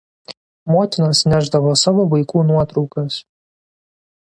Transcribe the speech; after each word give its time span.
Motinos 0.75 1.21
nešdavo 1.33 1.75
savo 1.83 2.07
vaikų 2.15 2.43
nuotraukas. 2.49 3.21